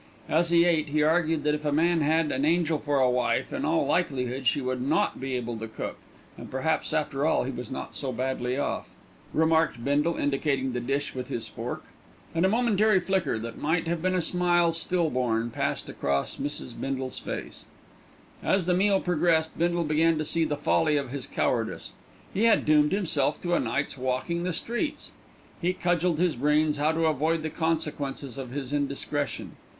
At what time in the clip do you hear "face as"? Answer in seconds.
17.19-18.65